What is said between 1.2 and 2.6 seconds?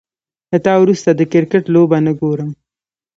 کرکټ لوبه نه ګورم